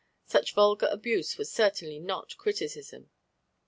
[0.25, 3.11] Such vulgar abuse was certainly not criticism.